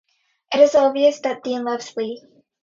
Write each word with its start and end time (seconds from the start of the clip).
It 0.51 0.59
is 0.61 0.73
obvious 0.73 1.19
that 1.19 1.43
Dean 1.43 1.63
loves 1.63 1.95
Lee. 1.95 2.23